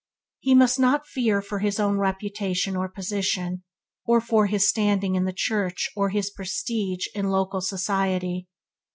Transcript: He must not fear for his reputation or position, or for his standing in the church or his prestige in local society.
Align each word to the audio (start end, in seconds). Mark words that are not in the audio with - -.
He 0.39 0.55
must 0.55 0.79
not 0.79 1.05
fear 1.05 1.43
for 1.43 1.59
his 1.59 1.77
reputation 1.79 2.75
or 2.75 2.89
position, 2.89 3.61
or 4.03 4.19
for 4.19 4.47
his 4.47 4.67
standing 4.67 5.13
in 5.13 5.25
the 5.25 5.31
church 5.31 5.91
or 5.95 6.09
his 6.09 6.31
prestige 6.31 7.05
in 7.13 7.29
local 7.29 7.61
society. 7.61 8.47